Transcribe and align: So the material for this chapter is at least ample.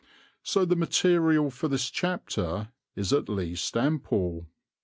So 0.41 0.65
the 0.65 0.75
material 0.75 1.51
for 1.51 1.67
this 1.67 1.91
chapter 1.91 2.69
is 2.95 3.13
at 3.13 3.29
least 3.29 3.77
ample. 3.77 4.47